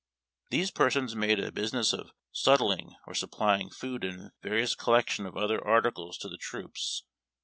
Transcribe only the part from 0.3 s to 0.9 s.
These